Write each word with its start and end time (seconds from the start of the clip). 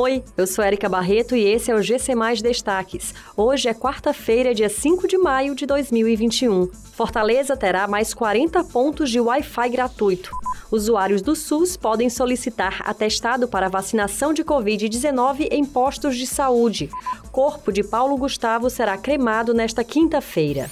Oi, 0.00 0.22
eu 0.36 0.46
sou 0.46 0.64
Erika 0.64 0.88
Barreto 0.88 1.34
e 1.34 1.44
esse 1.44 1.72
é 1.72 1.74
o 1.74 1.82
GC 1.82 2.14
Mais 2.14 2.40
Destaques. 2.40 3.12
Hoje 3.36 3.68
é 3.68 3.74
quarta-feira, 3.74 4.54
dia 4.54 4.68
5 4.68 5.08
de 5.08 5.18
maio 5.18 5.56
de 5.56 5.66
2021. 5.66 6.68
Fortaleza 6.92 7.56
terá 7.56 7.88
mais 7.88 8.14
40 8.14 8.62
pontos 8.62 9.10
de 9.10 9.18
Wi-Fi 9.18 9.68
gratuito. 9.68 10.30
Usuários 10.70 11.20
do 11.20 11.34
SUS 11.34 11.76
podem 11.76 12.08
solicitar 12.08 12.80
atestado 12.84 13.48
para 13.48 13.68
vacinação 13.68 14.32
de 14.32 14.44
Covid-19 14.44 15.48
em 15.50 15.64
postos 15.64 16.16
de 16.16 16.28
saúde. 16.28 16.88
Corpo 17.32 17.72
de 17.72 17.82
Paulo 17.82 18.16
Gustavo 18.16 18.70
será 18.70 18.96
cremado 18.96 19.52
nesta 19.52 19.82
quinta-feira. 19.82 20.70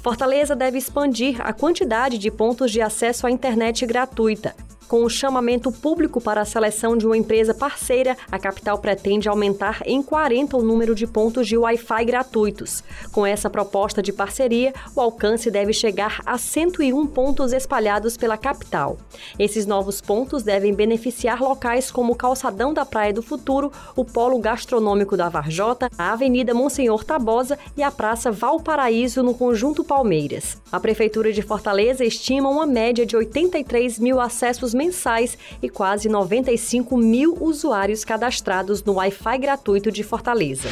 Fortaleza 0.00 0.54
deve 0.54 0.78
expandir 0.78 1.40
a 1.40 1.52
quantidade 1.52 2.18
de 2.18 2.30
pontos 2.30 2.70
de 2.70 2.80
acesso 2.80 3.26
à 3.26 3.32
internet 3.32 3.84
gratuita. 3.84 4.54
Com 4.94 5.02
o 5.02 5.10
chamamento 5.10 5.72
público 5.72 6.20
para 6.20 6.42
a 6.42 6.44
seleção 6.44 6.96
de 6.96 7.04
uma 7.04 7.16
empresa 7.16 7.52
parceira, 7.52 8.16
a 8.30 8.38
capital 8.38 8.78
pretende 8.78 9.28
aumentar 9.28 9.82
em 9.84 10.00
40 10.00 10.56
o 10.56 10.62
número 10.62 10.94
de 10.94 11.04
pontos 11.04 11.48
de 11.48 11.56
Wi-Fi 11.56 12.04
gratuitos. 12.04 12.84
Com 13.10 13.26
essa 13.26 13.50
proposta 13.50 14.00
de 14.00 14.12
parceria, 14.12 14.72
o 14.94 15.00
alcance 15.00 15.50
deve 15.50 15.72
chegar 15.72 16.20
a 16.24 16.38
101 16.38 17.08
pontos 17.08 17.52
espalhados 17.52 18.16
pela 18.16 18.38
capital. 18.38 18.96
Esses 19.36 19.66
novos 19.66 20.00
pontos 20.00 20.44
devem 20.44 20.72
beneficiar 20.72 21.42
locais 21.42 21.90
como 21.90 22.12
o 22.12 22.16
Calçadão 22.16 22.72
da 22.72 22.86
Praia 22.86 23.12
do 23.12 23.20
Futuro, 23.20 23.72
o 23.96 24.04
Polo 24.04 24.38
Gastronômico 24.38 25.16
da 25.16 25.28
Varjota, 25.28 25.90
a 25.98 26.12
Avenida 26.12 26.54
Monsenhor 26.54 27.02
Tabosa 27.02 27.58
e 27.76 27.82
a 27.82 27.90
Praça 27.90 28.30
Valparaíso 28.30 29.24
no 29.24 29.34
Conjunto 29.34 29.82
Palmeiras. 29.82 30.62
A 30.70 30.78
Prefeitura 30.78 31.32
de 31.32 31.42
Fortaleza 31.42 32.04
estima 32.04 32.48
uma 32.48 32.64
média 32.64 33.04
de 33.04 33.16
83 33.16 33.98
mil 33.98 34.20
acessos 34.20 34.72
mensais 34.72 34.83
e 35.62 35.68
quase 35.68 36.08
95 36.08 36.96
mil 36.96 37.36
usuários 37.40 38.04
cadastrados 38.04 38.82
no 38.82 38.94
Wi-Fi 38.94 39.38
gratuito 39.38 39.90
de 39.90 40.02
Fortaleza. 40.02 40.70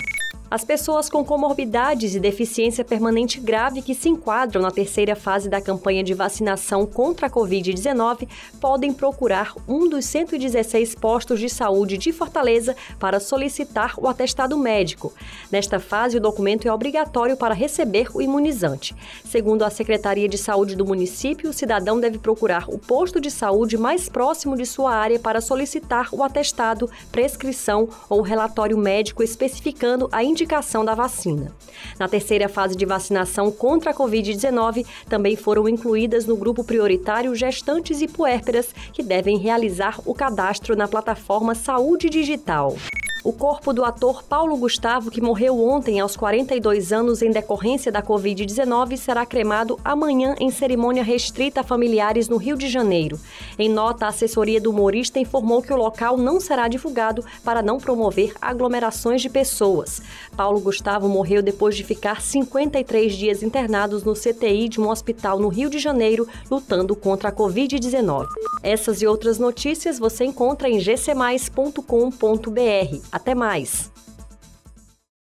As 0.52 0.66
pessoas 0.66 1.08
com 1.08 1.24
comorbidades 1.24 2.14
e 2.14 2.20
deficiência 2.20 2.84
permanente 2.84 3.40
grave 3.40 3.80
que 3.80 3.94
se 3.94 4.10
enquadram 4.10 4.60
na 4.60 4.70
terceira 4.70 5.16
fase 5.16 5.48
da 5.48 5.62
campanha 5.62 6.04
de 6.04 6.12
vacinação 6.12 6.84
contra 6.84 7.26
a 7.26 7.30
Covid-19 7.30 8.28
podem 8.60 8.92
procurar 8.92 9.54
um 9.66 9.88
dos 9.88 10.04
116 10.04 10.94
postos 10.96 11.40
de 11.40 11.48
saúde 11.48 11.96
de 11.96 12.12
Fortaleza 12.12 12.76
para 12.98 13.18
solicitar 13.18 13.94
o 13.96 14.06
atestado 14.06 14.58
médico. 14.58 15.14
Nesta 15.50 15.80
fase, 15.80 16.18
o 16.18 16.20
documento 16.20 16.68
é 16.68 16.72
obrigatório 16.72 17.34
para 17.34 17.54
receber 17.54 18.08
o 18.12 18.20
imunizante. 18.20 18.94
Segundo 19.24 19.62
a 19.62 19.70
Secretaria 19.70 20.28
de 20.28 20.36
Saúde 20.36 20.76
do 20.76 20.84
município, 20.84 21.48
o 21.48 21.54
cidadão 21.54 21.98
deve 21.98 22.18
procurar 22.18 22.68
o 22.68 22.78
posto 22.78 23.18
de 23.18 23.30
saúde 23.30 23.78
mais 23.78 24.06
próximo 24.10 24.54
de 24.54 24.66
sua 24.66 24.94
área 24.94 25.18
para 25.18 25.40
solicitar 25.40 26.10
o 26.12 26.22
atestado, 26.22 26.90
prescrição 27.10 27.88
ou 28.06 28.20
relatório 28.20 28.76
médico 28.76 29.22
especificando 29.22 30.10
a 30.12 30.22
indicação 30.22 30.41
indicação 30.42 30.84
da 30.84 30.94
vacina. 30.94 31.54
Na 31.98 32.08
terceira 32.08 32.48
fase 32.48 32.76
de 32.76 32.84
vacinação 32.84 33.50
contra 33.50 33.92
a 33.92 33.94
Covid-19, 33.94 34.84
também 35.08 35.36
foram 35.36 35.68
incluídas 35.68 36.26
no 36.26 36.36
grupo 36.36 36.64
prioritário 36.64 37.34
gestantes 37.34 38.02
e 38.02 38.08
puérperas 38.08 38.74
que 38.92 39.02
devem 39.02 39.38
realizar 39.38 40.00
o 40.04 40.12
cadastro 40.12 40.76
na 40.76 40.88
plataforma 40.88 41.54
Saúde 41.54 42.10
Digital. 42.10 42.76
O 43.24 43.32
corpo 43.32 43.72
do 43.72 43.84
ator 43.84 44.24
Paulo 44.24 44.56
Gustavo, 44.56 45.08
que 45.08 45.20
morreu 45.20 45.64
ontem 45.64 46.00
aos 46.00 46.16
42 46.16 46.92
anos 46.92 47.22
em 47.22 47.30
decorrência 47.30 47.92
da 47.92 48.02
Covid-19, 48.02 48.96
será 48.96 49.24
cremado 49.24 49.78
amanhã 49.84 50.34
em 50.40 50.50
cerimônia 50.50 51.04
restrita 51.04 51.60
a 51.60 51.62
familiares 51.62 52.28
no 52.28 52.36
Rio 52.36 52.56
de 52.56 52.68
Janeiro. 52.68 53.20
Em 53.56 53.68
nota, 53.68 54.06
a 54.06 54.08
assessoria 54.08 54.60
do 54.60 54.70
humorista 54.70 55.20
informou 55.20 55.62
que 55.62 55.72
o 55.72 55.76
local 55.76 56.16
não 56.16 56.40
será 56.40 56.66
divulgado 56.66 57.24
para 57.44 57.62
não 57.62 57.78
promover 57.78 58.34
aglomerações 58.42 59.22
de 59.22 59.30
pessoas. 59.30 60.02
Paulo 60.36 60.58
Gustavo 60.58 61.08
morreu 61.08 61.42
depois 61.42 61.76
de 61.76 61.84
ficar 61.84 62.20
53 62.20 63.14
dias 63.14 63.40
internados 63.40 64.02
no 64.02 64.14
CTI 64.14 64.68
de 64.68 64.80
um 64.80 64.90
hospital 64.90 65.38
no 65.38 65.46
Rio 65.46 65.70
de 65.70 65.78
Janeiro, 65.78 66.26
lutando 66.50 66.96
contra 66.96 67.28
a 67.28 67.32
Covid-19. 67.32 68.26
Essas 68.64 69.00
e 69.00 69.06
outras 69.06 69.38
notícias 69.38 69.96
você 69.96 70.24
encontra 70.24 70.68
em 70.68 70.80
gcmais.com.br. 70.80 73.11
Até 73.12 73.34
mais! 73.34 73.92